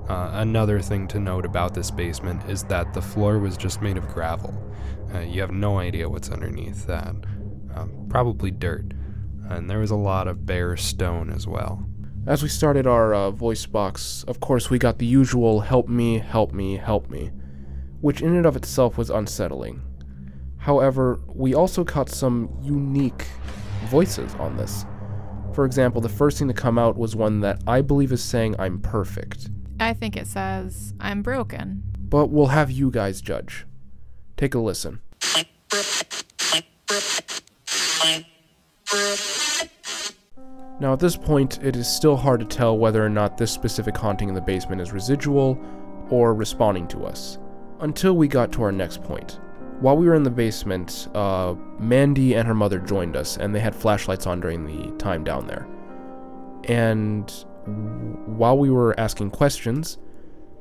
Uh, 0.10 0.32
another 0.34 0.80
thing 0.82 1.08
to 1.08 1.20
note 1.20 1.46
about 1.46 1.74
this 1.74 1.91
basement 1.91 2.44
is 2.50 2.63
that 2.63 2.94
the 2.94 3.01
floor 3.01 3.39
was 3.39 3.58
just 3.58 3.82
made 3.82 3.98
of 3.98 4.08
gravel. 4.08 4.58
Uh, 5.13 5.20
you 5.20 5.41
have 5.41 5.51
no 5.51 5.80
idea 5.80 6.10
what's 6.10 6.30
underneath 6.30 6.86
that. 6.88 7.15
Um, 7.75 8.08
probably 8.10 8.51
dirt. 8.51 8.94
And 9.50 9.70
there 9.70 9.80
was 9.80 9.91
a 9.91 9.96
lot 9.96 10.27
of 10.27 10.46
bare 10.46 10.77
stone 10.77 11.30
as 11.30 11.46
well. 11.46 11.86
As 12.27 12.44
we 12.44 12.50
started 12.50 12.88
our 12.88 13.13
uh, 13.13 13.32
voice 13.32 13.65
box, 13.65 14.24
of 14.27 14.39
course, 14.39 14.70
we 14.70 14.77
got 14.77 15.00
the 15.00 15.06
usual 15.06 15.62
help 15.62 15.88
me, 15.88 16.20
help 16.20 16.53
me, 16.53 16.77
help 16.77 17.10
me, 17.10 17.32
which 18.01 18.22
in 18.22 18.36
and 18.36 18.46
of 18.46 18.55
itself 18.55 18.98
was 18.98 19.10
unsettling. 19.10 19.81
However, 20.58 21.20
we 21.27 21.53
also 21.53 21.84
caught 21.84 22.10
some 22.10 22.50
unique 22.62 23.25
voices 23.86 24.36
on 24.36 24.58
this. 24.58 24.86
For 25.53 25.65
example, 25.65 26.01
the 26.01 26.10
first 26.10 26.38
thing 26.38 26.48
to 26.48 26.53
come 26.53 26.77
out 26.77 26.98
was 26.98 27.15
one 27.15 27.39
that 27.41 27.62
I 27.65 27.81
believe 27.81 28.12
is 28.12 28.24
saying 28.24 28.55
I'm 28.60 28.79
perfect. 28.79 29.50
I 29.79 29.93
think 29.93 30.15
it 30.15 30.27
says, 30.27 30.93
I'm 31.00 31.22
broken. 31.22 31.84
But 31.98 32.27
we'll 32.27 32.48
have 32.48 32.70
you 32.70 32.91
guys 32.91 33.22
judge. 33.22 33.65
Take 34.38 34.53
a 34.53 34.60
listen. 34.60 35.01
Now, 40.79 40.93
at 40.93 41.00
this 41.00 41.15
point, 41.15 41.60
it 41.63 41.75
is 41.75 41.88
still 41.88 42.17
hard 42.17 42.39
to 42.39 42.46
tell 42.46 42.77
whether 42.77 43.05
or 43.05 43.10
not 43.10 43.38
this 43.38 43.51
specific 43.51 43.96
haunting 43.96 44.29
in 44.29 44.36
the 44.36 44.41
basement 44.41 44.81
is 44.81 44.91
residual 44.91 45.60
or 46.10 46.34
responding 46.34 46.88
to 46.88 47.05
us, 47.05 47.38
until 47.82 48.14
we 48.14 48.28
got 48.28 48.52
to 48.54 48.64
our 48.64 48.72
next 48.72 49.04
point. 49.04 49.40
While 49.80 49.98
we 49.98 50.06
were 50.06 50.14
in 50.14 50.24
the 50.24 50.30
basement, 50.30 51.08
uh, 51.16 51.56
Mandy 51.80 52.36
and 52.36 52.48
her 52.48 52.54
mother 52.54 52.80
joined 52.80 53.16
us, 53.16 53.38
and 53.38 53.54
they 53.54 53.60
had 53.60 53.76
flashlights 53.76 54.28
on 54.28 54.40
during 54.40 54.66
the 54.66 54.96
time 54.98 55.24
down 55.24 55.48
there. 55.48 55.68
And 56.66 57.30
while 58.26 58.58
we 58.58 58.70
were 58.70 58.98
asking 59.00 59.32
questions, 59.32 59.98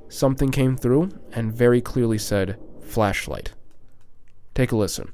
something 0.08 0.50
came 0.50 0.76
through 0.76 1.10
and 1.32 1.52
very 1.52 1.82
clearly 1.82 2.18
said, 2.18 2.58
flashlight. 2.82 3.52
Take 4.54 4.72
a 4.72 4.76
listen. 4.76 5.12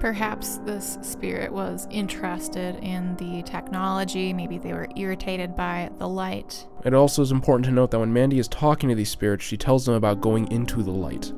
Perhaps 0.00 0.58
this 0.58 0.96
spirit 1.02 1.52
was 1.52 1.88
interested 1.90 2.76
in 2.76 3.16
the 3.16 3.42
technology. 3.42 4.32
Maybe 4.32 4.56
they 4.56 4.72
were 4.72 4.88
irritated 4.96 5.56
by 5.56 5.90
the 5.98 6.08
light. 6.08 6.66
It 6.84 6.94
also 6.94 7.22
is 7.22 7.32
important 7.32 7.66
to 7.66 7.72
note 7.72 7.90
that 7.90 7.98
when 7.98 8.12
Mandy 8.12 8.38
is 8.38 8.46
talking 8.46 8.88
to 8.90 8.94
these 8.94 9.10
spirits, 9.10 9.44
she 9.44 9.56
tells 9.56 9.86
them 9.86 9.94
about 9.94 10.20
going 10.20 10.50
into 10.52 10.82
the 10.82 10.92
light. 10.92 11.32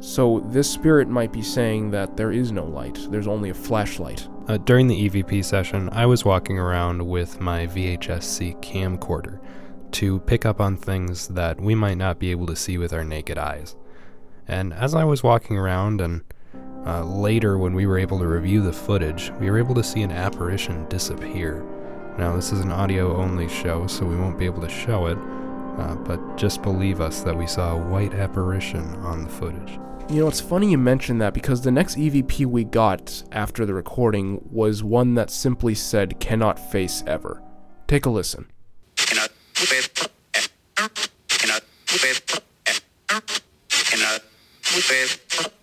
So 0.00 0.40
this 0.48 0.68
spirit 0.68 1.08
might 1.08 1.30
be 1.30 1.42
saying 1.42 1.90
that 1.90 2.16
there 2.16 2.32
is 2.32 2.50
no 2.50 2.64
light, 2.64 2.98
there's 3.10 3.28
only 3.28 3.50
a 3.50 3.54
flashlight. 3.54 4.26
Uh, 4.48 4.56
during 4.56 4.88
the 4.88 5.08
EVP 5.08 5.44
session, 5.44 5.90
I 5.92 6.06
was 6.06 6.24
walking 6.24 6.58
around 6.58 7.06
with 7.06 7.38
my 7.40 7.66
VHS-C 7.66 8.56
camcorder 8.60 9.38
to 9.92 10.20
pick 10.20 10.46
up 10.46 10.60
on 10.60 10.76
things 10.76 11.28
that 11.28 11.60
we 11.60 11.74
might 11.74 11.98
not 11.98 12.18
be 12.18 12.30
able 12.30 12.46
to 12.46 12.56
see 12.56 12.78
with 12.78 12.92
our 12.92 13.04
naked 13.04 13.36
eyes. 13.36 13.76
And 14.48 14.72
as 14.72 14.94
I 14.94 15.04
was 15.04 15.22
walking 15.22 15.58
around 15.58 16.00
and 16.00 16.22
uh, 16.86 17.04
later, 17.04 17.58
when 17.58 17.74
we 17.74 17.86
were 17.86 17.98
able 17.98 18.18
to 18.18 18.26
review 18.26 18.62
the 18.62 18.72
footage, 18.72 19.30
we 19.38 19.50
were 19.50 19.58
able 19.58 19.74
to 19.74 19.84
see 19.84 20.02
an 20.02 20.10
apparition 20.10 20.88
disappear. 20.88 21.64
Now, 22.18 22.34
this 22.34 22.52
is 22.52 22.60
an 22.60 22.72
audio 22.72 23.16
only 23.16 23.48
show, 23.48 23.86
so 23.86 24.06
we 24.06 24.16
won't 24.16 24.38
be 24.38 24.46
able 24.46 24.62
to 24.62 24.68
show 24.68 25.06
it, 25.06 25.18
uh, 25.78 25.94
but 25.96 26.36
just 26.36 26.62
believe 26.62 27.00
us 27.00 27.20
that 27.22 27.36
we 27.36 27.46
saw 27.46 27.74
a 27.74 27.78
white 27.78 28.14
apparition 28.14 28.82
on 28.96 29.24
the 29.24 29.30
footage. 29.30 29.78
You 30.08 30.22
know, 30.22 30.28
it's 30.28 30.40
funny 30.40 30.70
you 30.70 30.78
mentioned 30.78 31.20
that 31.20 31.34
because 31.34 31.60
the 31.60 31.70
next 31.70 31.96
EVP 31.96 32.44
we 32.46 32.64
got 32.64 33.22
after 33.30 33.64
the 33.64 33.74
recording 33.74 34.44
was 34.50 34.82
one 34.82 35.14
that 35.14 35.30
simply 35.30 35.74
said 35.74 36.18
cannot 36.18 36.58
face 36.72 37.04
ever. 37.06 37.42
Take 37.86 38.06
a 38.06 38.10
listen. 38.10 38.50
cannot 38.96 39.30
with 39.60 40.10
cannot 41.28 41.62
with 41.92 42.44
cannot 43.68 44.22
with 44.74 45.59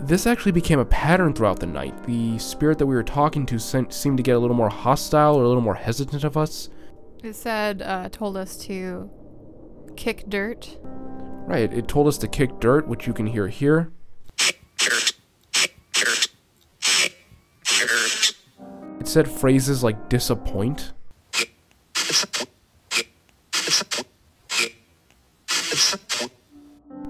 This 0.00 0.26
actually 0.26 0.52
became 0.52 0.78
a 0.78 0.84
pattern 0.84 1.34
throughout 1.34 1.60
the 1.60 1.66
night. 1.66 2.04
The 2.04 2.38
spirit 2.38 2.78
that 2.78 2.86
we 2.86 2.94
were 2.94 3.02
talking 3.02 3.44
to 3.46 3.58
seemed 3.58 4.16
to 4.16 4.22
get 4.22 4.36
a 4.36 4.38
little 4.38 4.56
more 4.56 4.70
hostile 4.70 5.34
or 5.34 5.42
a 5.42 5.48
little 5.48 5.62
more 5.62 5.74
hesitant 5.74 6.24
of 6.24 6.36
us. 6.36 6.70
It 7.22 7.34
said, 7.34 7.82
uh, 7.82 8.08
told 8.10 8.36
us 8.36 8.56
to 8.66 9.10
kick 9.96 10.24
dirt. 10.28 10.78
Right, 10.82 11.72
it 11.72 11.88
told 11.88 12.06
us 12.06 12.16
to 12.18 12.28
kick 12.28 12.60
dirt, 12.60 12.86
which 12.86 13.06
you 13.06 13.12
can 13.12 13.26
hear 13.26 13.48
here. 13.48 13.90
It 19.00 19.08
said 19.08 19.28
phrases 19.28 19.82
like 19.82 20.08
disappoint. 20.08 20.92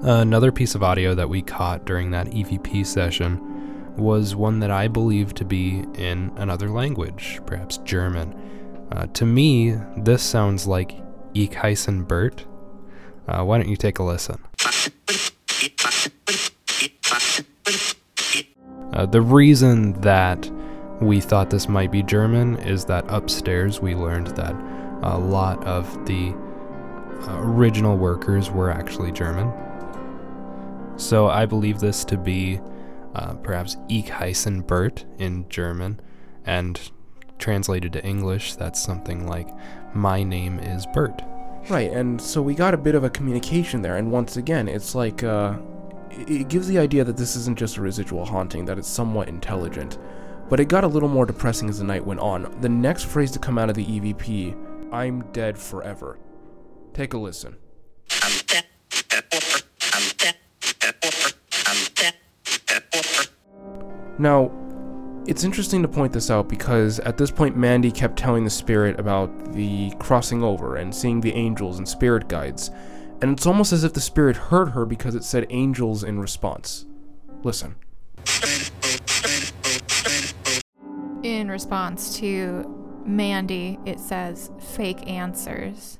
Another 0.02 0.52
piece 0.52 0.76
of 0.76 0.82
audio 0.84 1.12
that 1.16 1.28
we 1.28 1.42
caught 1.42 1.84
during 1.84 2.12
that 2.12 2.28
EVP 2.28 2.86
session 2.86 3.96
was 3.96 4.36
one 4.36 4.60
that 4.60 4.70
I 4.70 4.86
believe 4.86 5.34
to 5.34 5.44
be 5.44 5.84
in 5.94 6.30
another 6.36 6.70
language, 6.70 7.40
perhaps 7.46 7.78
German. 7.78 8.32
Uh, 8.92 9.06
to 9.08 9.26
me, 9.26 9.76
this 9.96 10.22
sounds 10.22 10.68
like 10.68 10.94
Ich 11.34 11.56
Bert. 12.06 12.46
Uh, 13.26 13.42
why 13.42 13.58
don't 13.58 13.68
you 13.68 13.76
take 13.76 13.98
a 13.98 14.04
listen? 14.04 14.38
Uh, 18.92 19.04
the 19.04 19.20
reason 19.20 20.00
that 20.00 20.48
we 21.00 21.20
thought 21.20 21.50
this 21.50 21.68
might 21.68 21.90
be 21.90 22.04
German 22.04 22.56
is 22.58 22.84
that 22.84 23.04
upstairs 23.08 23.80
we 23.80 23.96
learned 23.96 24.28
that 24.28 24.54
a 25.02 25.18
lot 25.18 25.62
of 25.64 25.92
the 26.06 26.32
uh, 27.22 27.40
original 27.40 27.96
workers 27.96 28.48
were 28.48 28.70
actually 28.70 29.10
German. 29.10 29.52
So 30.98 31.28
I 31.28 31.46
believe 31.46 31.78
this 31.78 32.04
to 32.06 32.18
be 32.18 32.60
uh, 33.14 33.34
perhaps 33.34 33.76
Ich 33.88 34.10
heißen 34.10 34.66
Bert 34.66 35.06
in 35.18 35.48
German, 35.48 36.00
and 36.44 36.78
translated 37.38 37.92
to 37.92 38.04
English, 38.04 38.56
that's 38.56 38.82
something 38.82 39.26
like 39.26 39.48
My 39.94 40.22
name 40.22 40.58
is 40.58 40.86
Bert. 40.92 41.22
Right, 41.70 41.90
and 41.92 42.20
so 42.20 42.42
we 42.42 42.54
got 42.54 42.74
a 42.74 42.78
bit 42.78 42.94
of 42.94 43.04
a 43.04 43.10
communication 43.10 43.80
there, 43.80 43.96
and 43.96 44.10
once 44.10 44.36
again, 44.36 44.68
it's 44.68 44.94
like, 44.94 45.22
uh, 45.22 45.58
it 46.10 46.30
it 46.30 46.48
gives 46.48 46.66
the 46.66 46.78
idea 46.78 47.04
that 47.04 47.16
this 47.16 47.36
isn't 47.36 47.58
just 47.58 47.76
a 47.76 47.80
residual 47.80 48.24
haunting, 48.24 48.64
that 48.64 48.78
it's 48.78 48.88
somewhat 48.88 49.28
intelligent. 49.28 49.98
But 50.48 50.60
it 50.60 50.68
got 50.68 50.82
a 50.82 50.88
little 50.88 51.08
more 51.08 51.26
depressing 51.26 51.68
as 51.68 51.78
the 51.78 51.84
night 51.84 52.04
went 52.04 52.20
on. 52.20 52.58
The 52.60 52.68
next 52.68 53.04
phrase 53.04 53.30
to 53.32 53.38
come 53.38 53.58
out 53.58 53.68
of 53.68 53.76
the 53.76 53.84
EVP, 53.84 54.92
I'm 54.92 55.30
dead 55.32 55.58
forever. 55.58 56.18
Take 56.92 57.12
a 57.12 57.18
listen. 57.18 57.56
Now, 64.18 64.50
it's 65.26 65.44
interesting 65.44 65.82
to 65.82 65.88
point 65.88 66.12
this 66.12 66.30
out 66.30 66.48
because 66.48 67.00
at 67.00 67.16
this 67.18 67.30
point, 67.30 67.56
Mandy 67.56 67.90
kept 67.90 68.18
telling 68.18 68.44
the 68.44 68.50
spirit 68.50 68.98
about 68.98 69.52
the 69.52 69.92
crossing 69.98 70.42
over 70.42 70.76
and 70.76 70.94
seeing 70.94 71.20
the 71.20 71.34
angels 71.34 71.78
and 71.78 71.88
spirit 71.88 72.28
guides, 72.28 72.70
and 73.20 73.32
it's 73.32 73.46
almost 73.46 73.72
as 73.72 73.84
if 73.84 73.92
the 73.92 74.00
spirit 74.00 74.36
heard 74.36 74.70
her 74.70 74.86
because 74.86 75.14
it 75.14 75.24
said 75.24 75.46
angels 75.50 76.02
in 76.02 76.18
response. 76.18 76.86
Listen. 77.42 77.74
In 81.22 81.50
response 81.50 82.16
to 82.18 83.02
Mandy, 83.04 83.78
it 83.84 84.00
says 84.00 84.50
fake 84.58 85.08
answers. 85.08 85.96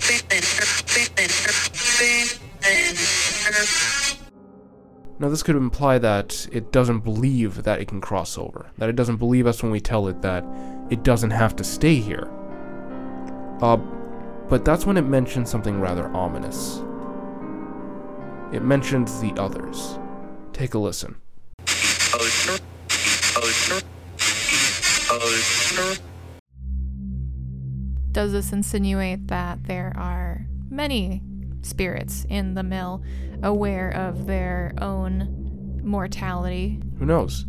Now, 5.21 5.29
this 5.29 5.43
could 5.43 5.57
imply 5.57 5.99
that 5.99 6.47
it 6.53 6.71
doesn't 6.71 7.01
believe 7.01 7.65
that 7.65 7.81
it 7.81 7.89
can 7.89 8.01
cross 8.01 8.39
over, 8.39 8.71
that 8.79 8.89
it 8.89 8.95
doesn't 8.95 9.17
believe 9.17 9.49
us 9.49 9.63
when 9.65 9.73
we 9.73 9.81
tell 9.81 10.07
it 10.07 10.23
that 10.23 10.45
it 10.91 11.03
doesn't 11.03 11.33
have 11.33 11.57
to 11.57 11.65
stay 11.65 11.97
here. 11.97 12.31
Uh, 13.61 13.79
but 14.49 14.65
that's 14.65 14.87
when 14.87 14.97
it 14.97 15.03
mentions 15.03 15.51
something 15.51 15.81
rather 15.81 16.07
ominous. 16.17 16.83
It 18.53 18.63
mentions 18.63 19.21
the 19.21 19.33
others. 19.37 19.99
Take 20.53 20.75
a 20.75 20.79
listen. 20.79 21.17
Does 28.13 28.33
this 28.33 28.53
insinuate 28.53 29.27
that 29.27 29.65
there 29.65 29.93
are 29.97 30.47
many 30.71 31.23
spirits 31.63 32.27
in 32.29 32.55
the 32.55 32.63
mill 32.63 33.03
aware 33.43 33.91
of 33.91 34.27
their 34.27 34.75
own 34.81 35.81
mortality? 35.83 36.81
Who 36.99 37.07
knows? 37.07 37.47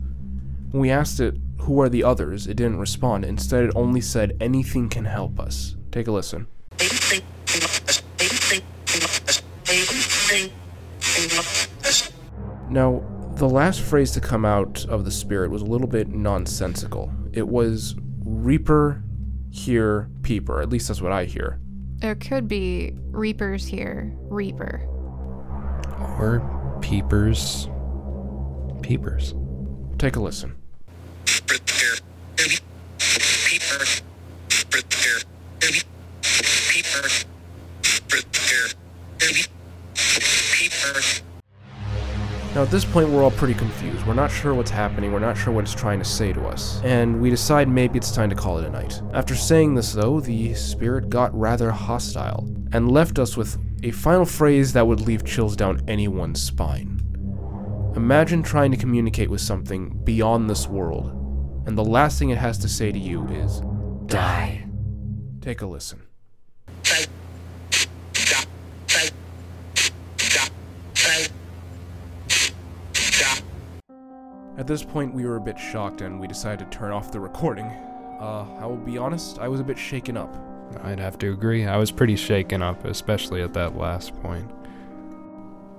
When 0.71 0.81
we 0.81 0.91
asked 0.91 1.19
it, 1.19 1.35
who 1.61 1.81
are 1.81 1.89
the 1.89 2.03
others, 2.03 2.47
it 2.47 2.55
didn't 2.55 2.79
respond. 2.79 3.25
Instead, 3.25 3.65
it 3.65 3.71
only 3.75 4.01
said, 4.01 4.37
anything 4.39 4.89
can 4.89 5.05
help 5.05 5.39
us. 5.39 5.75
Take 5.91 6.07
a 6.07 6.11
listen. 6.11 6.47
Now, 12.69 13.03
the 13.35 13.49
last 13.49 13.81
phrase 13.81 14.11
to 14.11 14.21
come 14.21 14.45
out 14.45 14.85
of 14.85 15.05
the 15.05 15.11
spirit 15.11 15.49
was 15.49 15.61
a 15.61 15.65
little 15.65 15.87
bit 15.87 16.09
nonsensical. 16.09 17.11
It 17.33 17.47
was 17.47 17.95
Reaper, 18.23 19.03
hear, 19.49 20.09
peeper. 20.21 20.61
At 20.61 20.69
least 20.69 20.87
that's 20.87 21.01
what 21.01 21.11
I 21.11 21.25
hear. 21.25 21.59
There 21.99 22.15
could 22.15 22.47
be 22.47 22.93
reapers 23.11 23.65
here, 23.65 24.13
reaper. 24.29 24.81
Or 26.17 26.77
peepers. 26.81 27.67
Peepers. 28.81 29.35
Take 29.97 30.15
a 30.15 30.21
listen. 30.21 30.55
Now, 42.59 42.65
at 42.65 42.71
this 42.71 42.83
point, 42.83 43.07
we're 43.07 43.23
all 43.23 43.31
pretty 43.31 43.53
confused. 43.53 44.05
We're 44.05 44.13
not 44.15 44.29
sure 44.29 44.53
what's 44.53 44.69
happening, 44.69 45.13
we're 45.13 45.19
not 45.19 45.37
sure 45.37 45.53
what 45.53 45.63
it's 45.63 45.73
trying 45.73 45.99
to 45.99 46.03
say 46.03 46.33
to 46.33 46.45
us, 46.45 46.81
and 46.83 47.21
we 47.21 47.29
decide 47.29 47.69
maybe 47.69 47.97
it's 47.97 48.11
time 48.11 48.29
to 48.29 48.35
call 48.35 48.57
it 48.57 48.65
a 48.65 48.69
night. 48.69 49.01
After 49.13 49.33
saying 49.33 49.75
this, 49.75 49.93
though, 49.93 50.19
the 50.19 50.53
spirit 50.55 51.09
got 51.09 51.33
rather 51.33 51.71
hostile 51.71 52.53
and 52.73 52.91
left 52.91 53.17
us 53.17 53.37
with 53.37 53.57
a 53.83 53.91
final 53.91 54.25
phrase 54.25 54.73
that 54.73 54.85
would 54.85 54.99
leave 54.99 55.23
chills 55.23 55.55
down 55.55 55.81
anyone's 55.87 56.41
spine. 56.41 56.99
Imagine 57.95 58.43
trying 58.43 58.71
to 58.71 58.77
communicate 58.77 59.29
with 59.29 59.39
something 59.39 59.97
beyond 60.03 60.49
this 60.49 60.67
world, 60.67 61.63
and 61.65 61.77
the 61.77 61.85
last 61.85 62.19
thing 62.19 62.29
it 62.29 62.37
has 62.37 62.57
to 62.57 62.67
say 62.67 62.91
to 62.91 62.99
you 62.99 63.25
is, 63.29 63.61
Die. 64.07 64.67
Take 65.39 65.61
a 65.61 65.65
listen. 65.65 66.08
At 74.59 74.67
this 74.67 74.83
point, 74.83 75.13
we 75.13 75.25
were 75.25 75.37
a 75.37 75.41
bit 75.41 75.57
shocked 75.57 76.01
and 76.01 76.19
we 76.19 76.27
decided 76.27 76.69
to 76.69 76.77
turn 76.77 76.91
off 76.91 77.13
the 77.13 77.19
recording. 77.21 77.67
Uh, 78.19 78.45
I 78.59 78.65
will 78.65 78.75
be 78.75 78.97
honest, 78.97 79.39
I 79.39 79.47
was 79.47 79.61
a 79.61 79.63
bit 79.63 79.77
shaken 79.77 80.17
up. 80.17 80.35
I'd 80.83 80.99
have 80.99 81.17
to 81.19 81.31
agree. 81.31 81.65
I 81.65 81.77
was 81.77 81.91
pretty 81.91 82.17
shaken 82.17 82.61
up, 82.61 82.83
especially 82.83 83.41
at 83.41 83.53
that 83.53 83.77
last 83.77 84.13
point. 84.21 84.51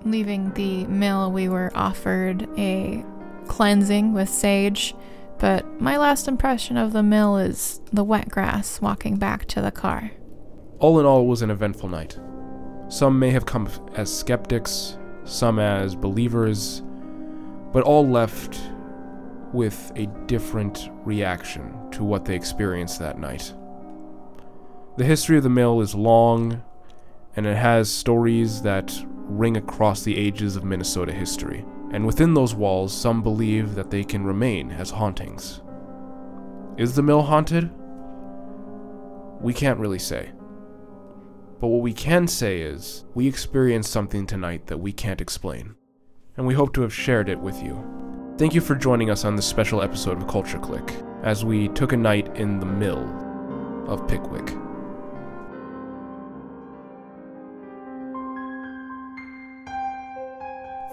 Leaving 0.07 0.51
the 0.55 0.87
mill, 0.87 1.31
we 1.31 1.47
were 1.47 1.71
offered 1.75 2.49
a 2.59 3.05
cleansing 3.49 4.15
with 4.15 4.31
sage, 4.31 4.95
but 5.39 5.79
my 5.79 5.99
last 5.99 6.27
impression 6.27 6.79
of 6.79 6.95
the 6.95 7.03
mill 7.03 7.37
is 7.37 7.83
the 7.93 8.03
wet 8.03 8.31
grass 8.31 8.81
walking 8.81 9.17
back 9.17 9.45
to 9.49 9.61
the 9.61 9.71
car. 9.71 10.13
All 10.79 10.99
in 10.99 11.05
all, 11.05 11.21
it 11.21 11.27
was 11.27 11.43
an 11.43 11.51
eventful 11.51 11.91
night. 11.91 12.19
Some 12.89 13.19
may 13.19 13.29
have 13.29 13.45
come 13.45 13.69
as 13.95 14.11
skeptics, 14.11 14.97
some 15.27 15.59
as 15.59 15.95
believers, 15.95 16.81
but 17.73 17.83
all 17.85 18.07
left 18.07 18.61
with 19.53 19.93
a 19.97 20.07
different 20.27 20.91
reaction 21.05 21.75
to 21.91 22.05
what 22.05 22.25
they 22.25 22.35
experienced 22.35 22.99
that 22.99 23.19
night. 23.19 23.53
The 24.97 25.05
history 25.05 25.37
of 25.37 25.43
the 25.43 25.49
mill 25.49 25.81
is 25.81 25.95
long, 25.95 26.63
and 27.37 27.47
it 27.47 27.57
has 27.57 27.91
stories 27.91 28.63
that 28.63 28.93
ring 29.07 29.57
across 29.57 30.03
the 30.03 30.17
ages 30.17 30.57
of 30.57 30.65
Minnesota 30.65 31.13
history. 31.13 31.65
And 31.93 32.07
within 32.07 32.35
those 32.35 32.55
walls, 32.55 32.97
some 32.97 33.23
believe 33.23 33.75
that 33.75 33.91
they 33.91 34.05
can 34.05 34.25
remain 34.25 34.71
as 34.71 34.91
hauntings. 34.91 35.63
Is 36.77 36.95
the 36.95 37.03
mill 37.03 37.23
haunted? 37.23 37.71
We 39.41 39.53
can't 39.53 39.81
really 39.81 39.99
say. 39.99 40.31
But 41.61 41.69
what 41.69 41.83
we 41.83 41.93
can 41.93 42.27
say 42.27 42.61
is, 42.61 43.05
we 43.15 43.27
experienced 43.27 43.91
something 43.91 44.27
tonight 44.27 44.67
that 44.69 44.79
we 44.79 44.93
can't 44.93 45.21
explain. 45.21 45.75
And 46.41 46.47
we 46.47 46.55
hope 46.55 46.73
to 46.73 46.81
have 46.81 46.95
shared 46.95 47.29
it 47.29 47.39
with 47.39 47.63
you. 47.63 47.85
Thank 48.39 48.55
you 48.55 48.63
for 48.63 48.75
joining 48.75 49.11
us 49.11 49.27
on 49.27 49.37
this 49.37 49.45
special 49.45 49.83
episode 49.83 50.17
of 50.17 50.27
Culture 50.27 50.59
Clique, 50.59 50.95
as 51.23 51.45
we 51.45 51.69
took 51.69 51.93
a 51.93 51.99
night 51.99 52.35
in 52.35 52.59
the 52.59 52.65
mill 52.65 53.05
of 53.87 54.09
Pickwick. 54.09 54.49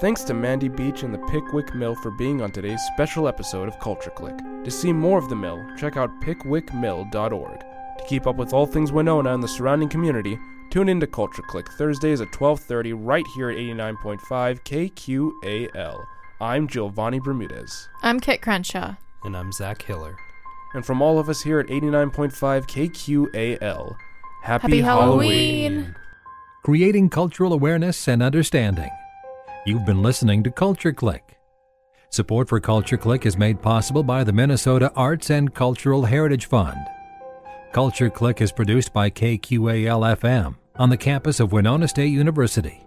Thanks 0.02 0.24
to 0.24 0.34
Mandy 0.34 0.68
Beach 0.68 1.04
and 1.04 1.14
the 1.14 1.26
Pickwick 1.30 1.74
Mill 1.74 1.96
for 1.96 2.12
being 2.12 2.42
on 2.42 2.52
today's 2.52 2.82
special 2.94 3.30
episode 3.30 3.70
of 3.70 3.80
Culture 3.80 4.12
Clique. 4.12 4.66
To 4.66 4.70
see 4.70 4.92
more 4.92 5.18
of 5.18 5.30
the 5.30 5.38
mill, 5.38 5.66
check 5.78 5.96
out 5.96 6.10
pickwickmill.org. 6.20 7.60
To 7.60 8.04
keep 8.06 8.28
up 8.28 8.36
with 8.36 8.52
all 8.52 8.66
things 8.66 8.92
Winona 8.92 9.34
and 9.34 9.42
the 9.42 9.48
surrounding 9.48 9.88
community, 9.88 10.38
tune 10.70 10.90
in 10.90 11.00
to 11.00 11.08
Culture 11.08 11.42
Clique 11.44 11.72
Thursdays 11.78 12.22
at 12.22 12.32
12:30 12.32 12.94
right 12.96 13.26
here 13.36 13.50
at 13.50 13.58
89.5 13.58 14.64
KQAL. 14.64 16.06
I'm 16.40 16.68
Giovanni 16.68 17.20
Bermudez. 17.20 17.90
I'm 18.04 18.20
Kit 18.20 18.42
Crenshaw. 18.42 18.96
And 19.24 19.36
I'm 19.36 19.52
Zach 19.52 19.82
Hiller. 19.82 20.16
And 20.74 20.86
from 20.86 21.02
all 21.02 21.18
of 21.18 21.30
us 21.30 21.42
here 21.42 21.60
at 21.60 21.68
89.5 21.68 22.68
KQAL, 22.68 23.96
happy, 24.44 24.62
Happy 24.68 24.82
Halloween. 24.82 25.96
creating 26.64 27.10
cultural 27.10 27.54
awareness 27.54 28.08
and 28.08 28.22
understanding. 28.22 28.92
You've 29.66 29.86
been 29.86 30.04
listening 30.04 30.44
to 30.44 30.52
Culture 30.52 30.94
Clique. 30.94 31.38
Support 32.10 32.48
for 32.50 32.60
Culture 32.60 32.98
Clique 32.98 33.26
is 33.26 33.38
made 33.38 33.62
possible 33.62 34.04
by 34.04 34.24
the 34.24 34.32
Minnesota 34.34 34.92
Arts 34.96 35.30
and 35.30 35.54
Cultural 35.54 36.06
Heritage 36.06 36.46
Fund. 36.46 36.78
Culture 37.78 38.10
Clique 38.10 38.42
is 38.42 38.52
produced 38.52 38.92
by 38.92 39.12
KQAL 39.12 40.18
FM 40.18 40.56
on 40.78 40.90
the 40.90 40.98
campus 40.98 41.40
of 41.40 41.52
Winona 41.52 41.88
State 41.88 42.12
University. 42.12 42.84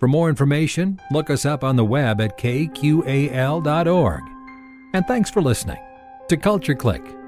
For 0.00 0.08
more 0.08 0.28
information, 0.28 1.00
look 1.12 1.30
us 1.30 1.46
up 1.46 1.62
on 1.62 1.76
the 1.76 1.84
web 1.84 2.20
at 2.20 2.36
kqal.org. 2.36 4.22
And 4.92 5.06
thanks 5.06 5.30
for 5.30 5.40
listening 5.40 5.78
to 6.28 6.36
Culture 6.36 6.74
Clique. 6.74 7.21